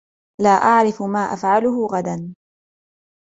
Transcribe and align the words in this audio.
لا 0.41 0.49
أعرف 0.49 1.01
ما 1.01 1.19
أفعلُهُ 1.33 1.87
غداً. 1.87 2.35